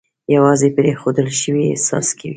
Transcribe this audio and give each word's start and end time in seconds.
یوازې 0.35 0.67
پرېښودل 0.77 1.27
شوی 1.41 1.63
احساس 1.69 2.07
کوي. 2.19 2.29